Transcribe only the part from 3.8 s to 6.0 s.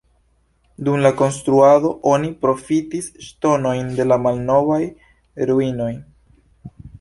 de la malnovaj ruinoj.